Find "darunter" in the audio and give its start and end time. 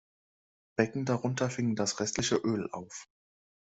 1.05-1.51